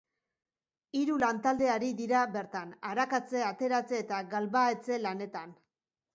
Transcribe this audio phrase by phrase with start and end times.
[1.01, 5.55] Hiru lantalde ari dira bertan, arakatze, ateratze eta galbahetze lanetan.